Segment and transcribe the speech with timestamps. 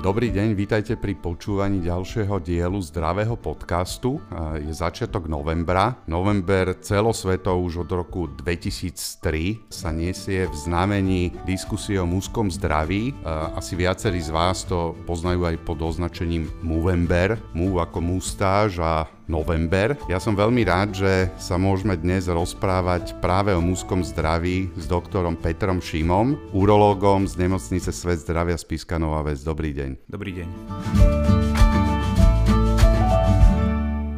[0.00, 4.16] Dobrý deň, vítajte pri počúvaní ďalšieho dielu zdravého podcastu.
[4.56, 6.00] Je začiatok novembra.
[6.08, 13.12] November celosveto už od roku 2003 sa nesie v znamení diskusie o mužskom zdraví.
[13.52, 17.36] Asi viacerí z vás to poznajú aj pod označením Movember.
[17.52, 19.94] Move ako mustáž a november.
[20.10, 25.38] Ja som veľmi rád, že sa môžeme dnes rozprávať práve o mužskom zdraví s doktorom
[25.38, 29.46] Petrom Šimom, urológom z nemocnice Svet zdravia z Piskanova Ves.
[29.46, 30.10] Dobrý deň.
[30.10, 30.48] Dobrý deň.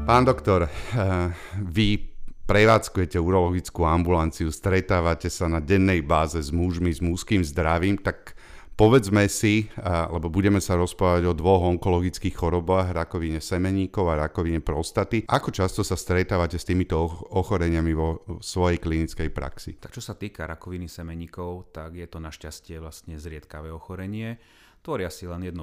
[0.02, 2.12] Pán doktor, eh, vy
[2.48, 8.34] prevádzkujete urologickú ambulanciu, stretávate sa na dennej báze s mužmi s mužským zdravím, tak
[8.72, 15.28] Povedzme si, lebo budeme sa rozprávať o dvoch onkologických chorobách, rakovine semeníkov a rakovine prostaty.
[15.28, 16.96] Ako často sa stretávate s týmito
[17.36, 19.76] ochoreniami vo svojej klinickej praxi?
[19.76, 24.40] Tak čo sa týka rakoviny semeníkov, tak je to našťastie vlastne zriedkavé ochorenie.
[24.82, 25.54] Tvoria si len 1%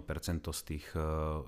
[0.47, 1.01] z tých e,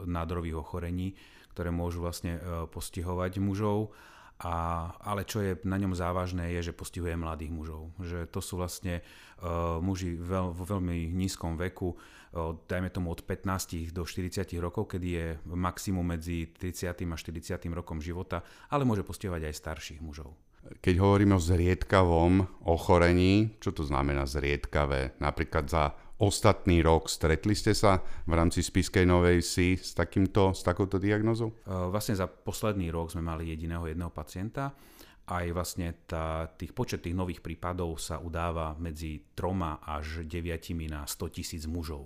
[0.04, 1.16] nádorových ochorení,
[1.56, 3.96] ktoré môžu vlastne e, postihovať mužov
[4.42, 7.94] a, ale čo je na ňom závažné, je, že postihuje mladých mužov.
[8.02, 13.22] Že to sú vlastne uh, muži veľ, vo veľmi nízkom veku, uh, dajme tomu od
[13.22, 18.42] 15 do 40 rokov, kedy je maximum medzi 30 a 40 rokom života,
[18.74, 20.34] ale môže postihovať aj starších mužov.
[20.62, 25.18] Keď hovoríme o zriedkavom ochorení, čo to znamená zriedkavé?
[25.18, 30.62] Napríklad za ostatný rok stretli ste sa v rámci Spiskej Novej Si s, takýmto, s
[30.62, 31.58] takouto diagnozou?
[31.66, 34.78] Vlastne za posledný rok sme mali jediného jedného pacienta.
[35.26, 41.10] Aj vlastne tá, tých počet tých nových prípadov sa udáva medzi troma až deviatimi na
[41.10, 42.06] 100 tisíc mužov.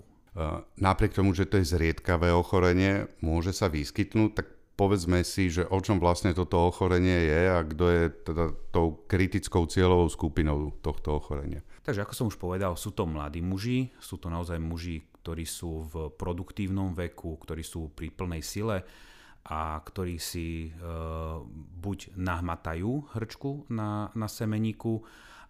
[0.76, 4.46] Napriek tomu, že to je zriedkavé ochorenie, môže sa vyskytnúť, tak
[4.76, 9.64] povedzme si, že o čom vlastne toto ochorenie je a kto je teda tou kritickou
[9.64, 11.64] cieľovou skupinou tohto ochorenia.
[11.80, 15.88] Takže ako som už povedal, sú to mladí muži, sú to naozaj muži, ktorí sú
[15.88, 18.84] v produktívnom veku, ktorí sú pri plnej sile
[19.48, 20.70] a ktorí si e,
[21.80, 25.00] buď nahmatajú hrčku na, na semeníku,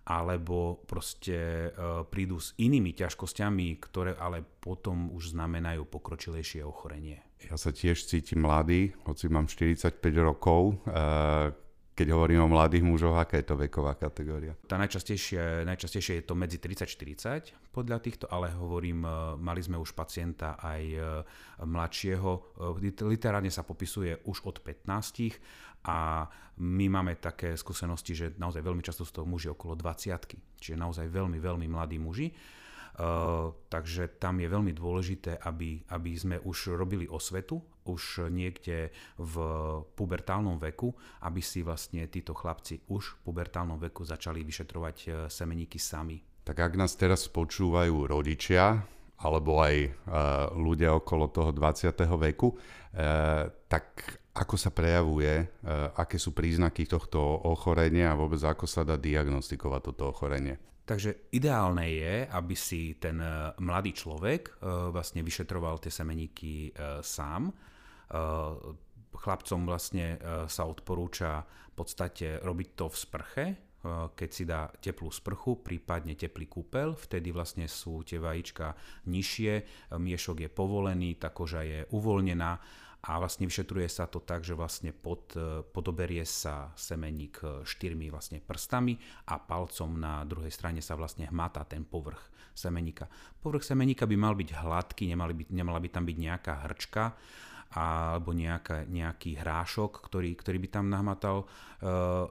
[0.06, 1.70] alebo proste e,
[2.06, 7.25] prídu s inými ťažkosťami, ktoré ale potom už znamenajú pokročilejšie ochorenie.
[7.44, 10.80] Ja sa tiež cítim mladý, hoci mám 45 rokov.
[10.88, 11.52] E,
[11.97, 14.56] keď hovorím o mladých mužoch, aká je to veková kategória?
[14.64, 19.92] Tá najčastejšie, najčastejšie je to medzi 30-40 podľa týchto, ale hovorím, e, mali sme už
[19.92, 20.98] pacienta aj e,
[21.60, 22.56] mladšieho.
[23.04, 25.36] Literárne sa popisuje už od 15
[25.86, 26.26] a
[26.56, 31.06] my máme také skúsenosti, že naozaj veľmi často sú to muži okolo 20 čiže naozaj
[31.12, 32.32] veľmi, veľmi mladí muži.
[32.96, 39.34] Uh, takže tam je veľmi dôležité, aby, aby sme už robili osvetu už niekde v
[39.94, 40.90] pubertálnom veku,
[41.22, 46.18] aby si vlastne títo chlapci už v pubertálnom veku začali vyšetrovať e, semeníky sami.
[46.42, 48.82] Tak ak nás teraz počúvajú rodičia,
[49.16, 52.04] alebo aj uh, ľudia okolo toho 20.
[52.04, 54.04] veku, uh, tak
[54.36, 57.18] ako sa prejavuje, uh, aké sú príznaky tohto
[57.48, 60.60] ochorenia a vôbec ako sa dá diagnostikovať toto ochorenie?
[60.86, 63.19] Takže ideálne je, aby si ten
[63.58, 64.62] mladý človek
[64.94, 66.70] vlastne vyšetroval tie semeníky
[67.02, 67.50] sám.
[67.50, 68.14] Eh,
[69.16, 73.47] chlapcom vlastne sa odporúča v podstate robiť to v sprche,
[74.12, 78.74] keď si dá teplú sprchu, prípadne teplý kúpel, vtedy vlastne sú tie vajíčka
[79.06, 79.53] nižšie,
[79.94, 82.58] miešok je povolený, tá koža je uvoľnená
[83.06, 85.30] a vlastne vyšetruje sa to tak, že vlastne pod,
[85.70, 88.98] podoberie sa semeník štyrmi vlastne prstami
[89.30, 93.06] a palcom na druhej strane sa vlastne hmatá ten povrch semeníka.
[93.38, 97.14] Povrch semeníka by mal byť hladký, nemala by, nemala by tam byť nejaká hrčka,
[97.76, 102.30] alebo nejaká, nejaký hrášok, ktorý, ktorý by tam nahmatal uh,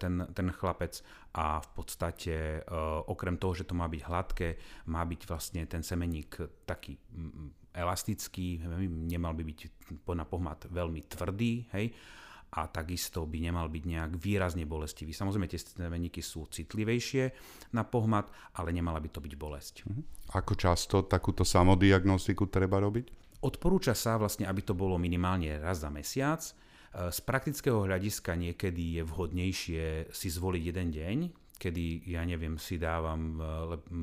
[0.00, 1.04] ten, ten chlapec
[1.36, 4.48] a v podstate uh, okrem toho, že to má byť hladké,
[4.90, 6.96] má byť vlastne ten semeník taký
[7.74, 9.58] elastický, nemal by byť
[10.14, 11.94] na pohmat veľmi tvrdý, hej,
[12.50, 15.14] a takisto by nemal byť nejak výrazne bolestivý.
[15.14, 17.30] Samozrejme, tie semeníky sú citlivejšie
[17.78, 18.26] na pohmat,
[18.58, 19.74] ale nemala by to byť bolesť.
[19.86, 20.02] Mhm.
[20.34, 23.38] Ako často takúto samodiagnostiku treba robiť?
[23.40, 26.42] Odporúča sa vlastne, aby to bolo minimálne raz za mesiac.
[26.44, 26.52] E,
[27.08, 31.18] z praktického hľadiska niekedy je vhodnejšie si zvoliť jeden deň,
[31.60, 33.44] kedy, ja neviem, si dávam e,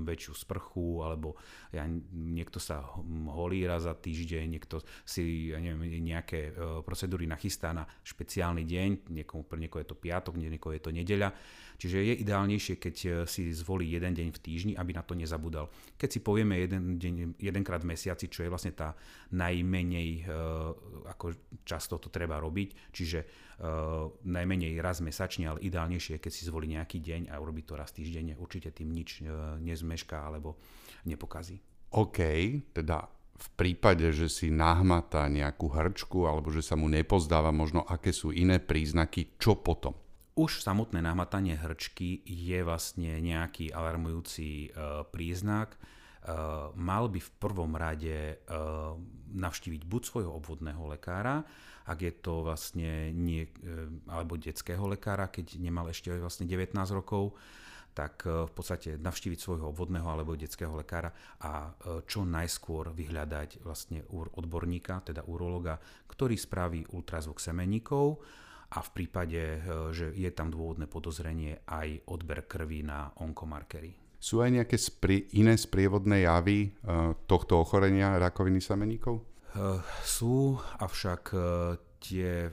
[0.05, 1.33] väčšiu sprchu, alebo
[1.73, 2.85] ja, niekto sa
[3.33, 9.09] holí raz za týždeň, niekto si, ja neviem, nejaké e, procedúry nachystá na špeciálny deň,
[9.09, 11.33] niekomu, pre niekoho je to piatok, niekoho je to nedeľa.
[11.77, 15.69] Čiže je ideálnejšie, keď e, si zvolí jeden deň v týždni, aby na to nezabudal.
[15.95, 18.97] Keď si povieme jeden deň, jedenkrát v mesiaci, čo je vlastne tá
[19.33, 20.25] najmenej,
[21.11, 21.35] ako
[21.67, 23.19] často to treba robiť, čiže
[24.23, 28.39] najmenej raz mesačne, ale ideálnejšie keď si zvolí nejaký deň a urobiť to raz týždenne,
[28.39, 29.25] určite tým nič
[29.59, 30.55] nezmešká alebo
[31.03, 31.59] nepokazí.
[31.91, 32.19] OK,
[32.71, 33.07] teda
[33.37, 38.33] v prípade, že si nahmatá nejakú hrčku alebo že sa mu nepozdáva možno aké sú
[38.33, 40.06] iné príznaky, čo potom?
[40.37, 45.73] Už samotné nahmatanie hrčky je vlastne nejaký alarmujúci e, príznak.
[45.73, 45.77] E,
[46.77, 48.55] mal by v prvom rade e,
[49.33, 51.41] navštíviť buď svojho obvodného lekára,
[51.89, 53.49] ak je to vlastne nie,
[54.05, 57.33] alebo detského lekára, keď nemal ešte vlastne 19 rokov,
[57.97, 61.09] tak v podstate navštíviť svojho obvodného alebo detského lekára
[61.41, 61.71] a
[62.05, 65.79] čo najskôr vyhľadať vlastne odborníka, teda urologa,
[66.11, 68.19] ktorý spraví ultrazvuk semeníkov
[68.71, 69.59] a v prípade, e,
[69.95, 73.95] že je tam dôvodné podozrenie, aj odber krvi na onkomarkery.
[74.17, 76.73] Sú aj nejaké spri- iné sprievodné javy
[77.29, 79.21] tohto ochorenia rakoviny semeníkov?
[80.01, 81.37] Sú, avšak
[81.99, 82.51] tie e,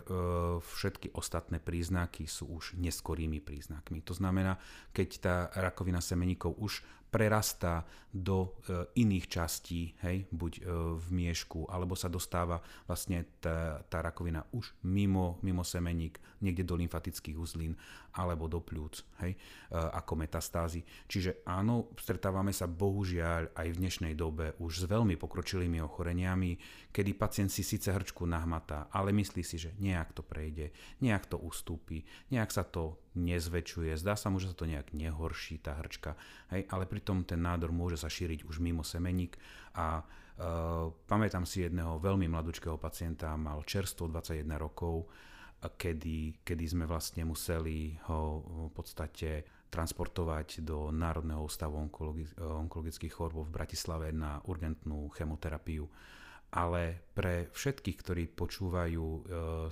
[0.58, 4.00] všetky ostatné príznaky sú už neskorými príznakmi.
[4.08, 4.56] To znamená,
[4.90, 6.82] keď tá rakovina semeníkov už
[7.14, 10.62] prerastá do e, iných častí, hej, buď e,
[10.99, 12.58] v miešku, alebo sa dostáva
[12.90, 17.78] vlastne tá, tá rakovina už mimo, mimo semeník, niekde do lymfatických uzlín,
[18.19, 19.34] alebo do pľúc, hej,
[19.75, 20.87] ako metastázy.
[21.11, 26.55] Čiže áno, stretávame sa bohužiaľ aj v dnešnej dobe už s veľmi pokročilými ochoreniami,
[26.94, 30.70] kedy pacient si síce hrčku nahmatá, ale myslí si, že nejak to prejde,
[31.02, 35.62] nejak to ustúpi, nejak sa to nezväčšuje, zdá sa mu, že sa to nejak nehorší
[35.62, 36.19] tá hrčka,
[36.50, 39.38] hej, ale pritom ten nádor môže sa šíriť už mimo semeník
[39.78, 45.06] a uh, pamätám si jedného veľmi mladúčkého pacienta, mal čerstvo 21 rokov,
[45.64, 53.49] kedy, kedy sme vlastne museli ho v podstate transportovať do Národného ústavu onkologi- onkologických chorôb
[53.49, 55.88] v Bratislave na urgentnú chemoterapiu
[56.55, 59.21] ale pre všetkých, ktorí počúvajú, e,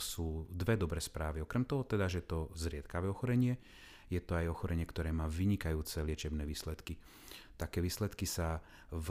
[0.02, 1.38] sú dve dobré správy.
[1.46, 3.54] Okrem toho teda, že to zriedkavé ochorenie,
[4.10, 6.98] je to aj ochorenie, ktoré má vynikajúce liečebné výsledky.
[7.54, 8.58] Také výsledky sa
[8.90, 9.08] v,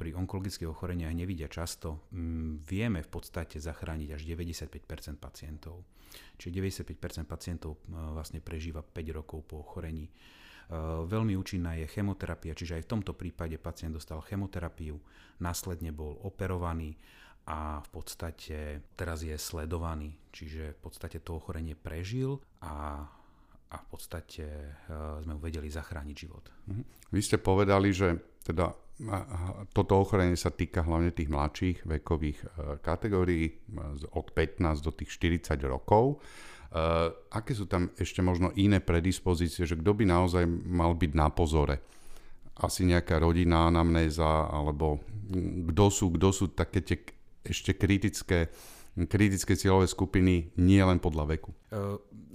[0.00, 2.08] pri onkologických ochoreniach nevidia často.
[2.16, 5.84] Mm, vieme v podstate zachrániť až 95% pacientov.
[6.40, 6.56] Čiže
[6.96, 10.08] 95% pacientov e, vlastne prežíva 5 rokov po ochorení.
[10.70, 10.78] E,
[11.10, 14.94] veľmi účinná je chemoterapia, čiže aj v tomto prípade pacient dostal chemoterapiu,
[15.42, 16.94] následne bol operovaný
[17.50, 23.02] a v podstate teraz je sledovaný, čiže v podstate to ochorenie prežil a,
[23.66, 24.46] a v podstate
[24.86, 26.44] uh, sme mu vedeli zachrániť život.
[26.70, 26.82] Mhm.
[27.10, 28.14] Vy ste povedali, že
[28.46, 28.70] teda
[29.72, 32.48] toto ochorenie sa týka hlavne tých mladších vekových uh,
[32.84, 33.48] kategórií
[34.12, 35.10] od 15 do tých
[35.40, 36.20] 40 rokov.
[36.70, 41.28] Uh, aké sú tam ešte možno iné predispozície, že kto by naozaj mal byť na
[41.32, 41.82] pozore?
[42.60, 45.00] Asi nejaká rodinná anamnéza, alebo
[45.72, 47.00] kto sú, kto sú také tie
[47.40, 48.52] ešte kritické,
[49.08, 51.56] kritické cieľové skupiny nie len podľa veku?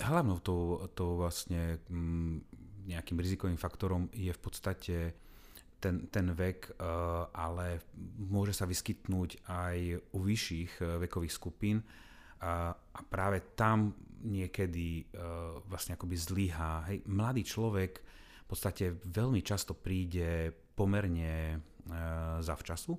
[0.01, 1.77] Hlavnou to, to vlastne
[2.85, 4.95] nejakým rizikovým faktorom je v podstate
[5.85, 7.85] ten, ten vek, uh, ale
[8.25, 9.77] môže sa vyskytnúť aj
[10.17, 11.85] u vyšších uh, vekových skupín
[12.41, 12.73] a,
[13.05, 13.93] práve tam
[14.25, 16.89] niekedy uh, vlastne akoby zlyhá.
[16.89, 18.01] Hej, mladý človek
[18.41, 21.61] v podstate veľmi často príde pomerne
[22.41, 22.93] zavčasu,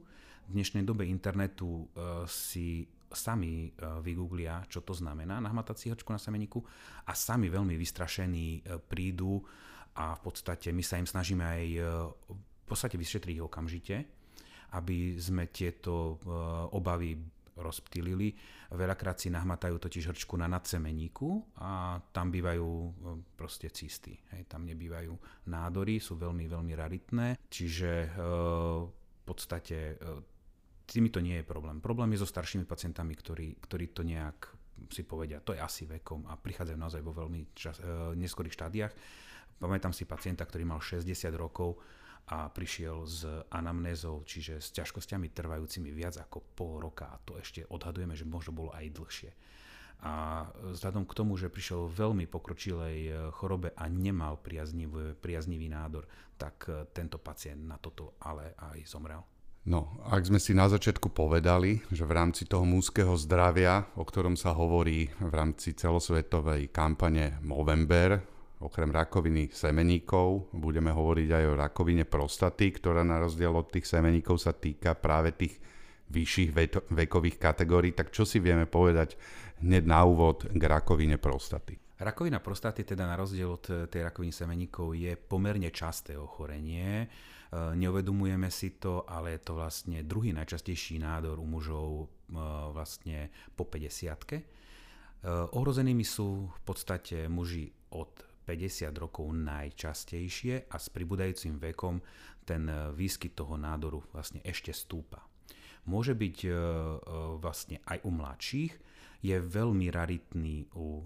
[0.47, 1.87] v dnešnej dobe internetu
[2.27, 6.63] si sami vygooglia, čo to znamená nahmatať si hrčku na semeníku
[7.07, 9.39] a sami veľmi vystrašení prídu
[9.95, 11.65] a v podstate my sa im snažíme aj
[12.67, 13.97] v podstate vyšetriť okamžite,
[14.75, 16.19] aby sme tieto
[16.75, 17.15] obavy
[17.57, 18.35] rozptýlili.
[18.75, 22.69] Veľakrát si nahmatajú totiž hrčku na nadsemeníku a tam bývajú
[23.39, 24.19] proste cysty.
[24.35, 25.15] Hej, tam nebývajú
[25.49, 29.97] nádory, sú veľmi, veľmi raritné, čiže v podstate
[30.87, 31.83] týmito nie je problém.
[31.83, 36.29] Problém je so staršími pacientami, ktorí, ktorí to nejak si povedia, to je asi vekom
[36.31, 38.93] a prichádzajú naozaj vo veľmi čas, e, neskorých štádiách.
[39.57, 41.81] Pamätám si pacienta, ktorý mal 60 rokov
[42.27, 43.23] a prišiel s
[43.55, 48.51] anamnézou, čiže s ťažkosťami trvajúcimi viac ako pol roka a to ešte odhadujeme, že možno
[48.51, 49.31] bolo aj dlhšie.
[50.03, 50.45] A
[50.77, 56.05] vzhľadom k tomu, že prišiel v veľmi pokročilej e, chorobe a nemal priaznivý, priaznivý nádor,
[56.37, 59.25] tak e, tento pacient na toto ale aj zomrel.
[59.67, 64.39] No, ak sme si na začiatku povedali, že v rámci toho múzkeho zdravia, o ktorom
[64.39, 72.09] sa hovorí v rámci celosvetovej kampane Movember, okrem rakoviny semeníkov, budeme hovoriť aj o rakovine
[72.09, 75.61] prostaty, ktorá na rozdiel od tých semeníkov sa týka práve tých
[76.07, 76.51] vyšších
[76.89, 79.19] vekových kategórií, tak čo si vieme povedať
[79.61, 81.77] hneď na úvod k rakovine prostaty?
[81.97, 87.01] Rakovina prostaty teda na rozdiel od tej rakoviny semeníkov je pomerne časté ochorenie.
[87.01, 87.07] E,
[87.73, 92.07] neuvedomujeme si to, ale je to vlastne druhý najčastejší nádor u mužov e,
[92.69, 94.41] vlastne po 50 e,
[95.57, 101.99] Ohrozenými sú v podstate muži od 50 rokov najčastejšie a s pribúdajúcim vekom
[102.47, 105.27] ten výskyt toho nádoru vlastne ešte stúpa.
[105.87, 106.39] môže byť
[107.43, 108.73] vlastne aj u mladších,
[109.27, 111.03] je veľmi raritný u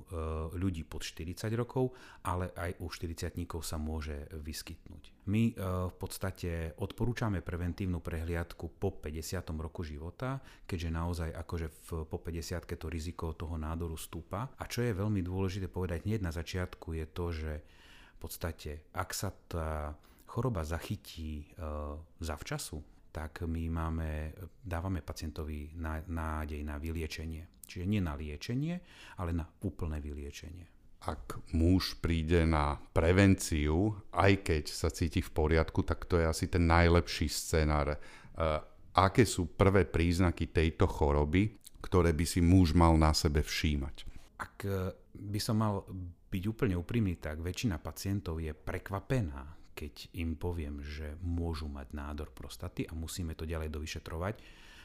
[0.56, 1.96] ľudí pod 40 rokov,
[2.26, 3.32] ale aj u 40
[3.64, 5.26] sa môže vyskytnúť.
[5.30, 9.40] My v podstate odporúčame preventívnu prehliadku po 50.
[9.56, 12.66] roku života, keďže naozaj akože v, po 50.
[12.66, 14.50] to riziko toho nádoru stúpa.
[14.58, 19.10] A čo je veľmi dôležité povedať hneď na začiatku je to, že v podstate ak
[19.16, 19.96] sa tá
[20.30, 22.78] choroba zachytí uh, zavčasu,
[23.10, 24.30] tak my máme,
[24.62, 25.74] dávame pacientovi
[26.06, 27.59] nádej na vyliečenie.
[27.70, 28.82] Čiže nie na liečenie,
[29.22, 30.66] ale na úplné vyliečenie.
[31.06, 36.50] Ak muž príde na prevenciu, aj keď sa cíti v poriadku, tak to je asi
[36.50, 37.96] ten najlepší scenár.
[38.34, 38.60] Uh,
[38.92, 43.96] aké sú prvé príznaky tejto choroby, ktoré by si muž mal na sebe všímať?
[44.40, 45.84] Ak e, by som mal
[46.30, 52.28] byť úplne úprimný, tak väčšina pacientov je prekvapená, keď im poviem, že môžu mať nádor
[52.36, 54.34] prostaty a musíme to ďalej dovyšetrovať,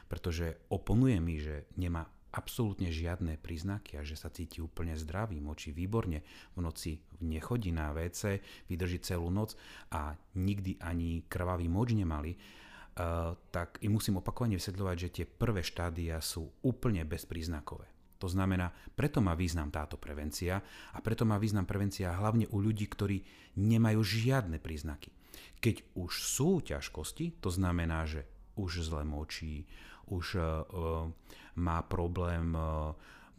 [0.08, 5.72] pretože oponuje mi, že nemá absolútne žiadne príznaky a že sa cíti úplne zdravý, močí
[5.72, 6.20] výborne,
[6.52, 9.56] v noci nechodí na WC, vydrží celú noc
[9.88, 15.64] a nikdy ani krvavý moč nemali, uh, tak im musím opakovane vysvetľovať, že tie prvé
[15.64, 17.88] štádia sú úplne bezpríznakové.
[18.20, 20.60] To znamená, preto má význam táto prevencia
[20.92, 23.20] a preto má význam prevencia hlavne u ľudí, ktorí
[23.60, 25.12] nemajú žiadne príznaky.
[25.60, 28.24] Keď už sú ťažkosti, to znamená, že
[28.56, 29.68] už zle močí,
[30.08, 31.12] už uh,
[31.56, 32.92] má problém uh,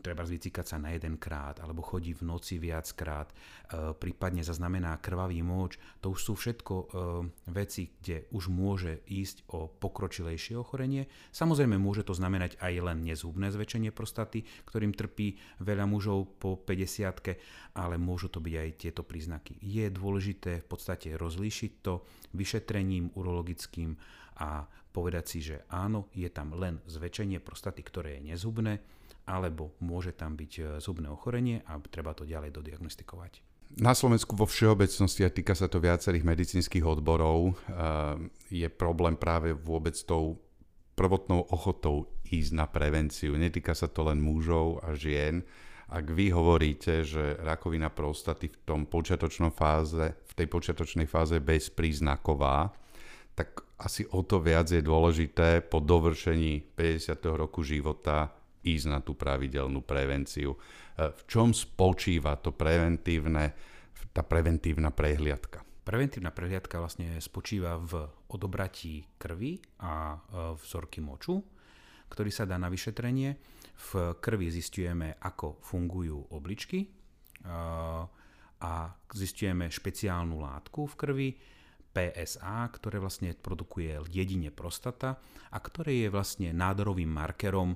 [0.08, 3.36] treba vycikať sa na jeden krát, alebo chodí v noci viackrát, e,
[3.98, 6.86] prípadne zaznamená krvavý moč, to už sú všetko e,
[7.52, 11.10] veci, kde už môže ísť o pokročilejšie ochorenie.
[11.34, 17.10] Samozrejme môže to znamenať aj len nezhubné zväčšenie prostaty, ktorým trpí veľa mužov po 50
[17.78, 19.60] ale môžu to byť aj tieto príznaky.
[19.62, 23.98] Je dôležité v podstate rozlíšiť to vyšetrením urologickým
[24.38, 24.66] a
[24.98, 28.82] povedať si, že áno, je tam len zväčšenie prostaty, ktoré je nezhubné,
[29.30, 33.46] alebo môže tam byť e, zubné ochorenie a treba to ďalej dodiagnostikovať.
[33.78, 37.54] Na Slovensku vo všeobecnosti, a týka sa to viacerých medicínskych odborov, e,
[38.50, 40.42] je problém práve vôbec tou
[40.98, 43.38] prvotnou ochotou ísť na prevenciu.
[43.38, 45.46] Netýka sa to len mužov a žien.
[45.94, 52.74] Ak vy hovoríte, že rakovina prostaty v tom počiatočnom fáze, v tej počiatočnej fáze bezpríznaková,
[53.38, 57.22] tak asi o to viac je dôležité po dovršení 50.
[57.38, 58.34] roku života
[58.66, 60.58] ísť na tú pravidelnú prevenciu.
[60.58, 63.54] E, v čom spočíva to preventívne,
[64.10, 65.62] tá preventívna prehliadka?
[65.86, 71.38] Preventívna prehliadka vlastne spočíva v odobratí krvi a e, vzorky moču,
[72.10, 73.38] ktorý sa dá na vyšetrenie.
[73.78, 76.88] V krvi zistujeme, ako fungujú obličky e,
[78.58, 78.74] a
[79.14, 81.30] zistujeme špeciálnu látku v krvi,
[81.98, 85.18] PSA, ktoré vlastne produkuje jedine prostata
[85.50, 87.74] a ktoré je vlastne nádorovým markerom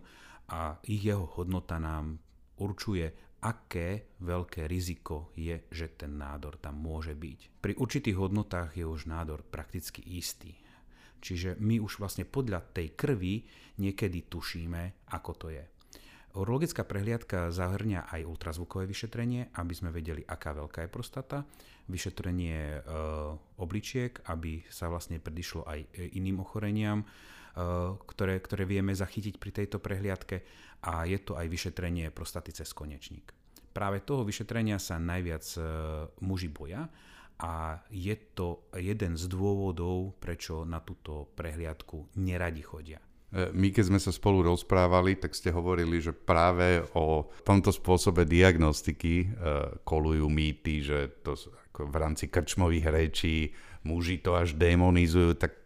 [0.53, 2.21] a ich jeho hodnota nám
[2.61, 3.09] určuje,
[3.41, 7.65] aké veľké riziko je, že ten nádor tam môže byť.
[7.65, 10.53] Pri určitých hodnotách je už nádor prakticky istý.
[11.21, 13.45] Čiže my už vlastne podľa tej krvi
[13.81, 15.65] niekedy tušíme, ako to je.
[16.31, 21.37] Urologická prehliadka zahrňa aj ultrazvukové vyšetrenie, aby sme vedeli, aká veľká je prostata,
[21.91, 22.79] vyšetrenie e,
[23.59, 25.79] obličiek, aby sa vlastne predišlo aj
[26.15, 27.03] iným ochoreniam,
[27.51, 30.39] Eh, ktoré, ktoré vieme zachytiť pri tejto prehliadke
[30.87, 33.35] a je to aj vyšetrenie prostaty cez konečník.
[33.75, 35.63] Práve toho vyšetrenia sa najviac eh,
[36.23, 36.87] muži boja
[37.43, 43.03] a je to jeden z dôvodov, prečo na túto prehliadku neradi chodia.
[43.31, 48.27] Eh, my keď sme sa spolu rozprávali, tak ste hovorili, že práve o tomto spôsobe
[48.27, 49.33] diagnostiky
[49.87, 51.39] kolujú mýty, že to
[51.79, 55.65] v rámci krčmových rečí muži to až demonizujú, tak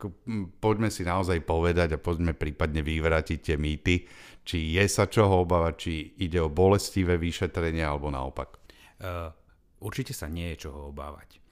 [0.64, 4.08] poďme si naozaj povedať a poďme prípadne vyvrátiť tie mýty,
[4.48, 5.94] či je sa čoho obávať, či
[6.24, 8.56] ide o bolestivé vyšetrenie alebo naopak.
[9.04, 9.36] Uh,
[9.84, 11.44] určite sa nie je čoho obávať.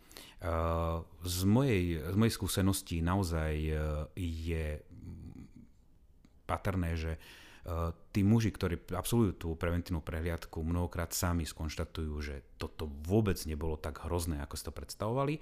[1.23, 3.51] Z, mojej, z mojej skúsenosti naozaj
[4.19, 4.83] je
[6.53, 7.13] patrné, že
[7.63, 13.79] Uh, tí muži, ktorí absolvujú tú preventívnu prehliadku, mnohokrát sami skonštatujú, že toto vôbec nebolo
[13.79, 15.39] tak hrozné, ako si to predstavovali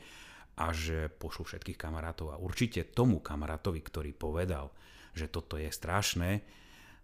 [0.62, 4.70] a že pošlu všetkých kamarátov a určite tomu kamarátovi, ktorý povedal,
[5.18, 6.46] že toto je strašné,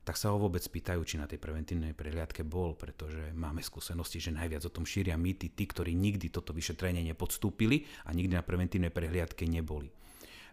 [0.06, 4.32] tak sa ho vôbec pýtajú, či na tej preventívnej prehliadke bol, pretože máme skúsenosti, že
[4.32, 8.94] najviac o tom šíria mýty tí, ktorí nikdy toto vyšetrenie nepodstúpili a nikdy na preventívnej
[8.94, 9.90] prehliadke neboli.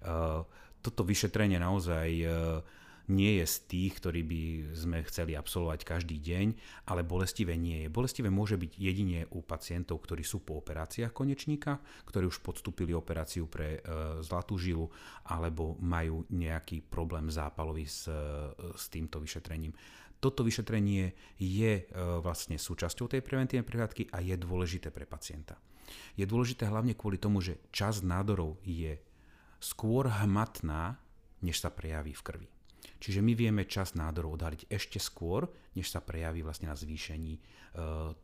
[0.02, 0.40] Uh,
[0.80, 2.32] toto vyšetrenie naozaj uh,
[3.08, 4.42] nie je z tých, ktorí by
[4.72, 6.46] sme chceli absolvovať každý deň,
[6.88, 7.88] ale bolestivé nie je.
[7.92, 13.44] Bolestivé môže byť jedine u pacientov, ktorí sú po operáciách konečníka, ktorí už podstúpili operáciu
[13.44, 13.80] pre e,
[14.24, 14.88] zlatú žilu
[15.28, 18.16] alebo majú nejaký problém zápalový s, e,
[18.72, 19.76] s týmto vyšetrením.
[20.16, 21.84] Toto vyšetrenie je e,
[22.24, 25.60] vlastne súčasťou tej preventívnej prehľadky a je dôležité pre pacienta.
[26.16, 28.96] Je dôležité hlavne kvôli tomu, že časť nádorov je
[29.60, 30.96] skôr hmatná,
[31.44, 32.53] než sa prejaví v krvi.
[33.04, 35.44] Čiže my vieme čas nádorov odhaliť ešte skôr,
[35.76, 37.40] než sa prejaví vlastne na zvýšení e,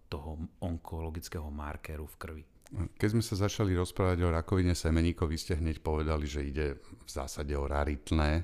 [0.08, 0.30] toho
[0.64, 2.44] onkologického markeru v krvi.
[2.70, 7.10] Keď sme sa začali rozprávať o rakovine semeníkov, vy ste hneď povedali, že ide v
[7.10, 8.42] zásade o raritné e,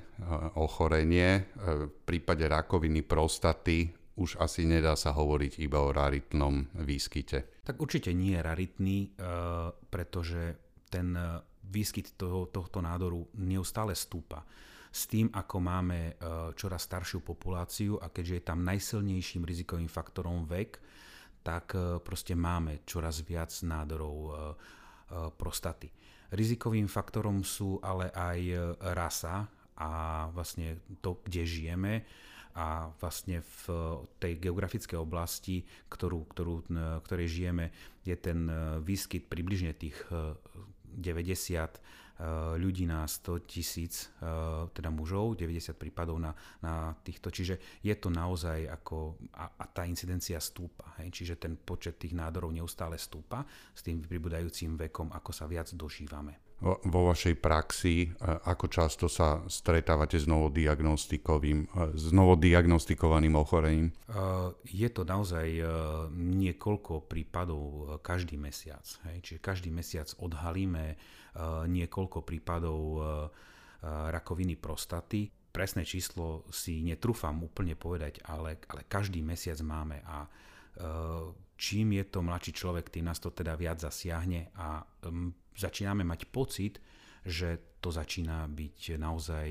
[0.59, 1.41] ochorenie.
[1.41, 1.41] E,
[1.87, 7.61] v prípade rakoviny prostaty už asi nedá sa hovoriť iba o raritnom výskyte.
[7.61, 9.13] Tak určite nie je raritný,
[9.93, 10.57] pretože
[10.89, 11.13] ten
[11.61, 14.41] výskyt toho, tohto nádoru neustále stúpa
[14.91, 16.13] s tým, ako máme e,
[16.55, 20.79] čoraz staršiu populáciu a keďže je tam najsilnejším rizikovým faktorom vek,
[21.43, 24.31] tak e, proste máme čoraz viac nádorov e,
[25.39, 25.87] prostaty.
[26.35, 28.39] Rizikovým faktorom sú ale aj
[28.91, 29.47] rasa
[29.79, 29.91] a
[30.35, 32.03] vlastne to, kde žijeme
[32.51, 33.63] a vlastne v
[34.19, 36.67] tej geografickej oblasti, ktorú, ktorú,
[37.07, 37.71] ktorej žijeme,
[38.03, 38.51] je ten
[38.83, 42.06] výskyt približne tých 90 Eh,
[42.57, 46.33] ľudí na 100 tisíc, eh, teda mužov, 90 prípadov na,
[46.65, 47.29] na týchto.
[47.29, 50.97] Čiže je to naozaj ako, a, a tá incidencia stúpa.
[50.97, 51.13] Hej?
[51.13, 56.46] Čiže ten počet tých nádorov neustále stúpa s tým pribúdajúcim vekom, ako sa viac dožívame.
[56.57, 63.93] Vo, vašej praxi, eh, ako často sa stretávate s novodiagnostikovým, s novodiagnostikovaným ochorením?
[64.65, 65.45] Je to naozaj
[66.17, 67.61] niekoľko prípadov
[68.01, 68.81] každý mesiac.
[69.05, 69.17] Hej?
[69.21, 70.97] Čiže každý mesiac odhalíme
[71.69, 73.05] niekoľko prípadov
[73.85, 75.29] rakoviny prostaty.
[75.53, 80.25] Presné číslo si netrúfam úplne povedať, ale, ale každý mesiac máme a
[81.57, 84.81] čím je to mladší človek, tým nás to teda viac zasiahne a
[85.57, 86.77] začíname mať pocit,
[87.27, 89.47] že to začína byť naozaj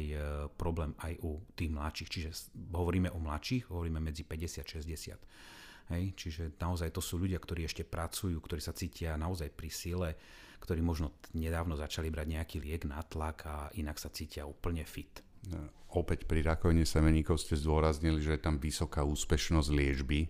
[0.56, 2.08] problém aj u tých mladších.
[2.08, 2.30] Čiže
[2.72, 5.92] hovoríme o mladších, hovoríme medzi 50 a 60.
[5.92, 10.10] Hej, čiže naozaj to sú ľudia, ktorí ešte pracujú, ktorí sa cítia naozaj pri sile,
[10.58, 15.22] ktorí možno nedávno začali brať nejaký liek na tlak a inak sa cítia úplne fit.
[15.46, 15.62] No,
[15.94, 20.26] opäť pri rakovine semeníkov ste zdôraznili, že je tam vysoká úspešnosť liečby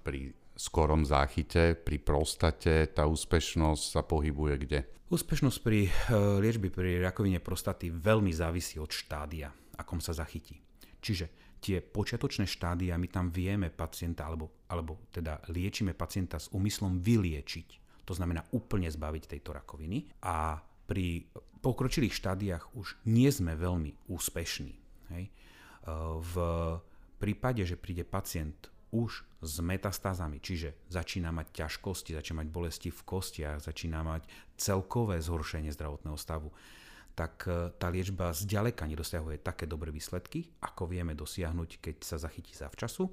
[0.00, 4.80] pri skorom záchyte, pri prostate tá úspešnosť sa pohybuje kde?
[5.12, 5.90] Úspešnosť pri e,
[6.42, 10.58] liečby pri rakovine prostaty veľmi závisí od štádia, akom sa zachytí.
[10.98, 16.98] Čiže tie počiatočné štádia my tam vieme pacienta, alebo, alebo teda liečíme pacienta s úmyslom
[16.98, 20.06] vyliečiť to znamená úplne zbaviť tejto rakoviny.
[20.22, 21.26] A pri
[21.58, 24.74] pokročilých štádiách už nie sme veľmi úspešní.
[25.10, 25.24] Hej.
[25.26, 25.30] E,
[26.22, 26.34] v
[27.18, 33.02] prípade, že príde pacient už s metastázami, čiže začína mať ťažkosti, začína mať bolesti v
[33.04, 34.24] kostiach, začína mať
[34.56, 36.48] celkové zhoršenie zdravotného stavu,
[37.12, 42.56] tak e, tá liečba zďaleka nedosiahuje také dobré výsledky, ako vieme dosiahnuť, keď sa zachytí
[42.56, 43.12] zavčasu.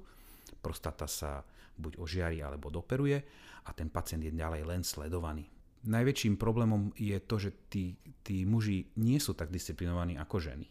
[0.60, 1.44] Prostata sa
[1.76, 3.18] buď ožiari alebo doperuje
[3.64, 5.48] a ten pacient je ďalej len sledovaný.
[5.84, 10.64] Najväčším problémom je to, že tí, tí muži nie sú tak disciplinovaní ako ženy.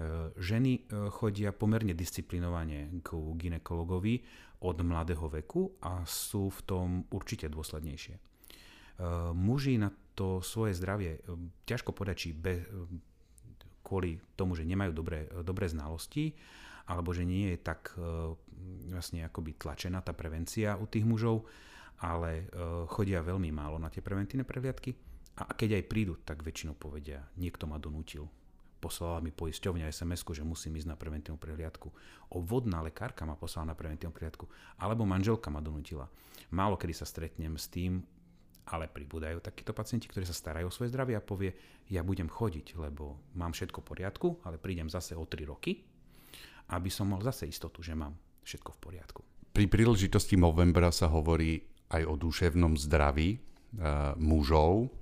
[0.00, 0.80] E, ženy e,
[1.12, 4.24] chodia pomerne disciplinovane k ginekologovi
[4.64, 8.16] od mladého veku a sú v tom určite dôslednejšie.
[8.16, 8.20] E,
[9.36, 11.20] muži na to svoje zdravie
[11.68, 12.28] ťažko podať, či
[13.84, 16.32] kvôli tomu, že nemajú dobré, dobré znalosti,
[16.88, 17.94] alebo že nie je tak
[18.90, 21.48] vlastne akoby tlačená tá prevencia u tých mužov,
[22.04, 22.50] ale
[22.92, 24.92] chodia veľmi málo na tie preventívne prehliadky
[25.40, 28.28] a keď aj prídu, tak väčšinou povedia, niekto ma donútil.
[28.80, 31.92] Poslala mi poisťovňa sms že musím ísť na preventívnu prehliadku.
[32.32, 34.48] Obvodná lekárka ma poslala na preventívnu prehliadku.
[34.80, 36.08] Alebo manželka ma donútila.
[36.50, 38.00] Málo kedy sa stretnem s tým,
[38.70, 41.52] ale pribúdajú takíto pacienti, ktorí sa starajú o svoje zdravie a povie,
[41.90, 45.82] ja budem chodiť, lebo mám všetko v poriadku, ale prídem zase o 3 roky,
[46.70, 48.14] aby som mal zase istotu, že mám
[48.46, 49.20] všetko v poriadku.
[49.50, 53.38] Pri príležitosti novembra sa hovorí aj o duševnom zdraví e,
[54.22, 54.94] mužov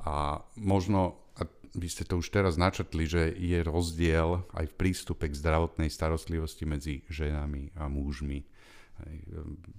[0.00, 5.28] a možno, a vy ste to už teraz načrtli, že je rozdiel aj v prístupe
[5.28, 8.40] k zdravotnej starostlivosti medzi ženami a mužmi.
[8.40, 8.46] E,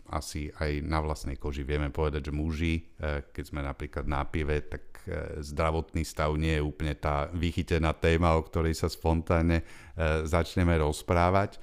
[0.09, 2.81] asi aj na vlastnej koži vieme povedať, že muži, e,
[3.29, 8.33] keď sme napríklad na pive, tak e, zdravotný stav nie je úplne tá vychytená téma,
[8.33, 9.61] o ktorej sa spontánne
[10.25, 11.61] začneme rozprávať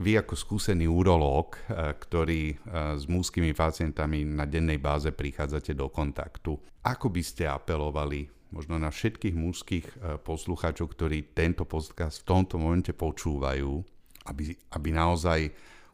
[0.00, 2.56] vy ako skúsený urológ, eh, ktorý eh,
[2.96, 8.90] s mužskými pacientami na dennej báze prichádzate do kontaktu, ako by ste apelovali možno na
[8.90, 13.70] všetkých mužských e, poslucháčov, ktorí tento podcast v tomto momente počúvajú,
[14.26, 14.42] aby,
[14.74, 15.40] aby naozaj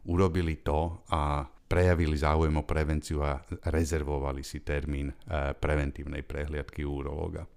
[0.09, 3.37] urobili to a prejavili záujem o prevenciu a
[3.69, 7.45] rezervovali si termín e, preventívnej prehliadky urológa.
[7.45, 7.49] E,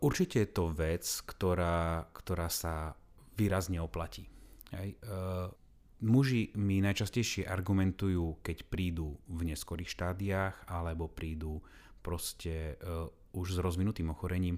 [0.00, 2.96] určite je to vec, ktorá, ktorá sa
[3.36, 4.24] výrazne oplatí.
[4.72, 4.96] Hej.
[6.08, 11.60] Muži mi najčastejšie argumentujú, keď prídu v neskorých štádiách alebo prídu
[12.00, 12.80] proste
[13.36, 14.56] už s rozvinutým ochorením,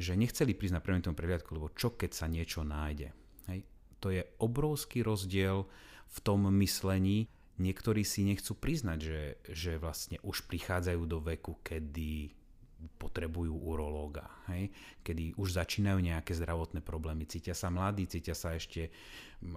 [0.00, 3.12] že nechceli prísť na preventívnu prehliadku, lebo čo keď sa niečo nájde.
[3.52, 3.60] Hej?
[4.00, 5.68] To je obrovský rozdiel
[6.08, 7.28] v tom myslení.
[7.58, 12.38] Niektorí si nechcú priznať, že, že vlastne už prichádzajú do veku, kedy
[12.78, 14.70] potrebujú urológa, hej?
[15.02, 18.94] kedy už začínajú nejaké zdravotné problémy, cítia sa mladí, cítia sa ešte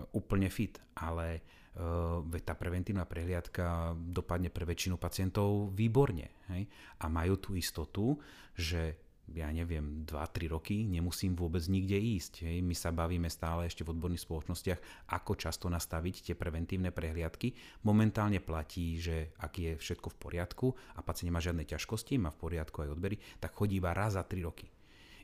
[0.09, 1.45] úplne fit, ale
[1.77, 6.67] uh, tá preventívna prehliadka dopadne pre väčšinu pacientov výborne hej?
[6.99, 8.19] a majú tú istotu,
[8.57, 8.99] že
[9.31, 12.43] ja neviem, 2-3 roky nemusím vôbec nikde ísť.
[12.43, 12.57] Hej.
[12.65, 14.79] My sa bavíme stále ešte v odborných spoločnostiach,
[15.15, 17.55] ako často nastaviť tie preventívne prehliadky.
[17.87, 22.41] Momentálne platí, že ak je všetko v poriadku a pacient nemá žiadne ťažkosti, má v
[22.43, 24.67] poriadku aj odbery, tak chodí iba raz za 3 roky.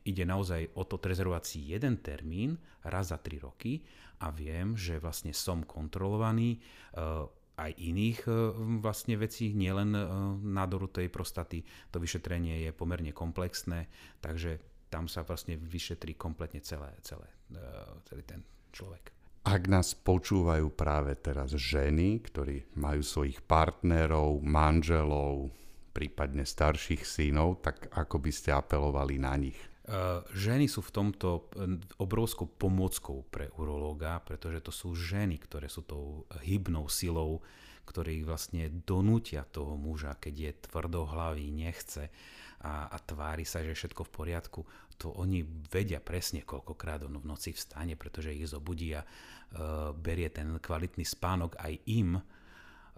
[0.07, 2.55] Ide naozaj o to rezervovať si jeden termín
[2.87, 3.83] raz za 3 roky
[4.23, 6.63] a viem, že vlastne som kontrolovaný,
[6.95, 8.31] uh, aj iných e,
[8.79, 10.01] vlastne vecí, nielen e,
[10.45, 11.65] nádoru tej prostaty.
[11.89, 13.89] To vyšetrenie je pomerne komplexné,
[14.21, 14.61] takže
[14.93, 17.61] tam sa vlastne vyšetrí kompletne celé, celé, e,
[18.05, 19.09] celý ten človek.
[19.47, 25.49] Ak nás počúvajú práve teraz ženy, ktorí majú svojich partnerov, manželov,
[25.95, 29.57] prípadne starších synov, tak ako by ste apelovali na nich?
[29.87, 35.71] Eh, ženy sú v tomto eh, obrovskou pomôckou pre urológa, pretože to sú ženy, ktoré
[35.71, 37.39] sú tou hybnou silou,
[37.87, 42.11] ktoré vlastne donútia toho muža, keď je tvrdohlavý, nechce
[42.59, 44.59] a, a tvári sa, že je všetko v poriadku,
[44.99, 50.27] to oni vedia presne, koľkokrát on v noci vstane, pretože ich zobudí a uh, berie
[50.27, 52.19] ten kvalitný spánok aj im,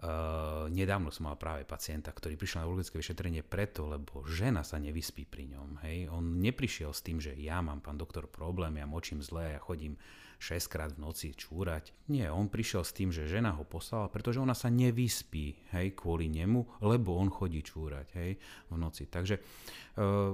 [0.00, 4.80] Uh, nedávno som mal práve pacienta, ktorý prišiel na urologické vyšetrenie preto, lebo žena sa
[4.80, 5.84] nevyspí pri ňom.
[5.84, 6.08] Hej.
[6.08, 10.00] On neprišiel s tým, že ja mám, pán doktor, problém, ja močím zle, ja chodím
[10.40, 11.92] 6 krát v noci čúrať.
[12.08, 16.32] Nie, on prišiel s tým, že žena ho poslala, pretože ona sa nevyspí hej, kvôli
[16.32, 18.40] nemu, lebo on chodí čúrať hej,
[18.72, 19.04] v noci.
[19.04, 19.40] Takže e,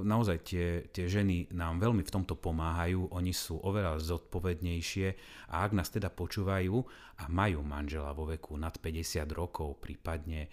[0.06, 5.08] naozaj tie, tie ženy nám veľmi v tomto pomáhajú, oni sú oveľa zodpovednejšie
[5.50, 6.74] a ak nás teda počúvajú
[7.18, 10.48] a majú manžela vo veku nad 50 rokov, prípadne e,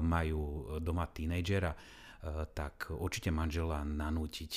[0.00, 1.78] majú doma tínejdžera, e,
[2.56, 4.52] tak určite manžela nanútiť,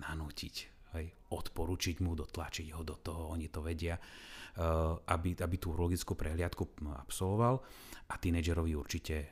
[0.00, 4.62] nanútiť hej, odporučiť mu, dotlačiť ho do toho, oni to vedia, eh,
[5.10, 7.58] aby, aby tú urologickú prehliadku absolvoval
[8.06, 9.28] a tínedžerovi určite eh,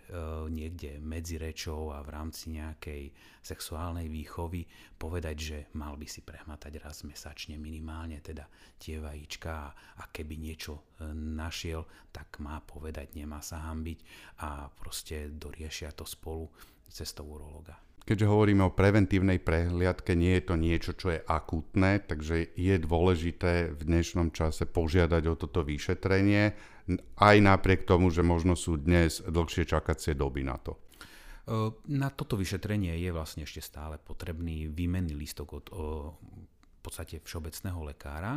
[0.50, 4.66] niekde medzi rečou a v rámci nejakej sexuálnej výchovy
[4.98, 9.54] povedať, že mal by si prehmatať raz mesačne minimálne teda tie vajíčka
[10.00, 13.98] a keby niečo eh, našiel, tak má povedať, nemá sa hambiť
[14.42, 16.50] a proste doriešia to spolu
[16.90, 17.83] cestou urologa.
[18.04, 23.72] Keďže hovoríme o preventívnej prehliadke, nie je to niečo, čo je akutné, takže je dôležité
[23.72, 26.52] v dnešnom čase požiadať o toto vyšetrenie,
[27.16, 30.76] aj napriek tomu, že možno sú dnes dlhšie čakacie doby na to.
[31.88, 38.36] Na toto vyšetrenie je vlastne ešte stále potrebný výmenný lístok od v podstate všeobecného lekára.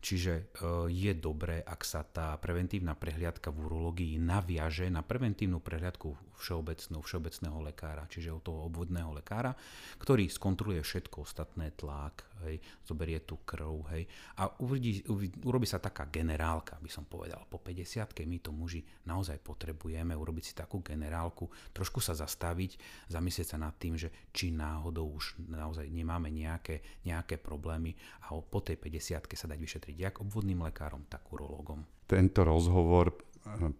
[0.00, 0.42] Čiže e,
[0.88, 7.60] je dobré, ak sa tá preventívna prehliadka v urológii naviaže na preventívnu prehliadku všeobecnú, všeobecného
[7.60, 9.52] lekára, čiže od toho obvodného lekára,
[10.00, 14.04] ktorý skontroluje všetko ostatné, tlak, hej, zoberie tú krv, hej,
[14.38, 17.44] a uvidí, uvidí, urobí sa taká generálka, by som povedal.
[17.48, 23.48] Po 50 my to muži naozaj potrebujeme urobiť si takú generálku, trošku sa zastaviť, zamyslieť
[23.54, 27.96] sa nad tým, že či náhodou už naozaj nemáme nejaké, nejaké problémy
[28.28, 31.82] a po tej 50 sa dať vyšetriť jak obvodným lekárom, tak urológom.
[32.10, 33.29] Tento rozhovor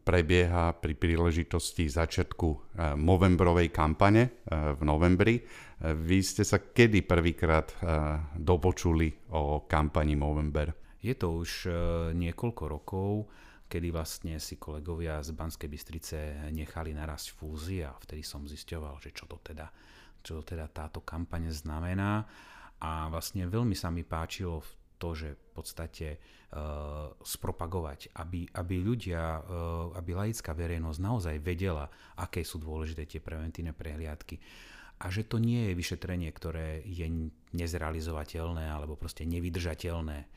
[0.04, 2.58] prebieha pri príležitosti začiatku eh,
[2.96, 5.36] novembrovej kampane eh, v novembri.
[5.40, 7.72] Eh, vy ste sa kedy prvýkrát
[8.36, 10.72] dopočuli o kampani Movember?
[11.00, 11.72] Je to už
[12.12, 13.10] niekoľko rokov,
[13.64, 16.18] kedy vlastne si kolegovia z Banskej Bystrice
[16.52, 19.64] nechali naraz fúzi a vtedy som zisťoval, že čo to teda,
[20.20, 22.28] čo to teda táto kampaň znamená.
[22.84, 24.60] A vlastne veľmi sa mi páčilo
[25.00, 31.88] to, že v podstate uh, spropagovať, aby, aby ľudia, uh, aby laická verejnosť naozaj vedela,
[32.20, 34.36] aké sú dôležité tie preventívne prehliadky
[35.00, 37.08] a že to nie je vyšetrenie, ktoré je
[37.56, 40.28] nezrealizovateľné alebo proste nevydržateľné.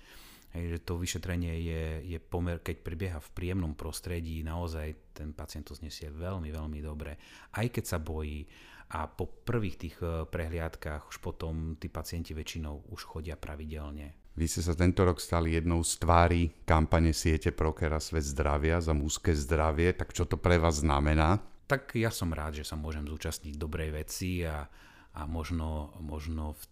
[0.54, 1.84] Hej, že to vyšetrenie je,
[2.16, 7.18] je pomer, keď prebieha v príjemnom prostredí, naozaj ten pacient to znesie veľmi, veľmi dobre.
[7.58, 8.48] Aj keď sa bojí,
[8.94, 14.14] a po prvých tých e, prehliadkách už potom tí pacienti väčšinou už chodia pravidelne.
[14.34, 18.98] Vy ste sa tento rok stali jednou z tvári kampane siete Prokera Svet zdravia za
[18.98, 21.38] mužské zdravie, tak čo to pre vás znamená?
[21.70, 24.66] Tak ja som rád, že sa môžem zúčastniť dobrej veci a,
[25.14, 26.64] a možno, možno v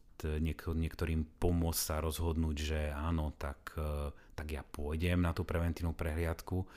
[0.41, 5.93] niek- niektorým pomôcť sa rozhodnúť, že áno, tak, e, tak ja pôjdem na tú preventívnu
[5.93, 6.61] prehliadku.
[6.61, 6.67] E,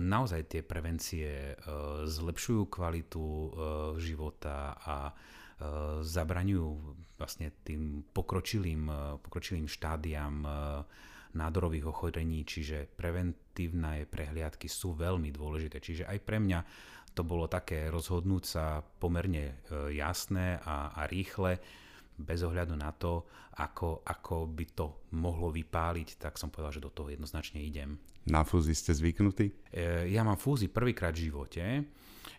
[0.00, 1.54] naozaj tie prevencie e,
[2.04, 3.24] zlepšujú kvalitu
[4.00, 4.96] života a
[6.04, 6.68] zabraňujú
[7.16, 8.92] vlastne tým pokročilým,
[9.24, 10.44] pokročilým štádiam
[11.32, 15.80] nádorových ochorení, čiže preventívne prehliadky sú veľmi dôležité.
[15.80, 16.60] Čiže aj pre mňa
[17.16, 21.56] to bolo také rozhodnúť sa pomerne jasné a, a rýchle,
[22.16, 23.28] bez ohľadu na to,
[23.60, 28.00] ako, ako by to mohlo vypáliť, tak som povedal, že do toho jednoznačne idem.
[28.26, 29.52] Na fúzi ste zvyknutí?
[29.70, 31.62] E, ja mám fúzi prvýkrát v živote.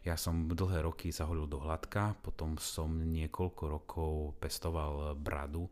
[0.04, 5.68] Ja som dlhé roky zaholil do hladka, potom som niekoľko rokov pestoval bradu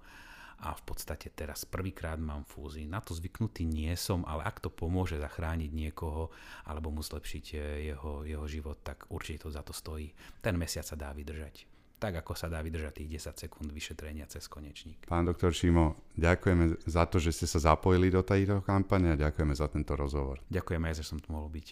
[0.63, 2.87] a v podstate teraz prvýkrát mám fúzi.
[2.87, 6.31] Na to zvyknutý nie som, ale ak to pomôže zachrániť niekoho
[6.63, 7.45] alebo mu zlepšiť
[7.91, 10.15] jeho, jeho život, tak určite to za to stojí.
[10.39, 14.45] Ten mesiac sa dá vydržať tak ako sa dá vydržať tých 10 sekúnd vyšetrenia cez
[14.51, 15.07] konečník.
[15.07, 19.55] Pán doktor Šimo, ďakujeme za to, že ste sa zapojili do tejto kampane a ďakujeme
[19.55, 20.43] za tento rozhovor.
[20.51, 21.67] Ďakujeme aj, že som tu mohol byť.